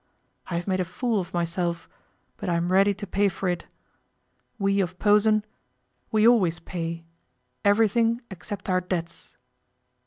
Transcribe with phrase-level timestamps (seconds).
[0.47, 1.87] I have made a fool of myself,
[2.37, 3.67] but I am ready to pay for it.
[4.57, 5.45] We of Posen
[6.11, 7.05] we always pay
[7.63, 9.37] everything except our debts.